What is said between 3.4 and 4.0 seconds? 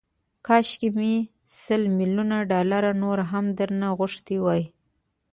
درنه